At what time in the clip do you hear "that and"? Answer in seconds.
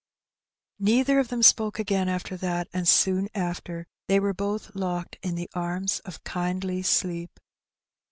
2.35-2.87